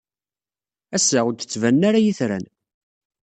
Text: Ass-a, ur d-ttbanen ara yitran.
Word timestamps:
Ass-a, 0.95 1.19
ur 1.27 1.33
d-ttbanen 1.33 1.87
ara 1.89 2.03
yitran. 2.05 2.45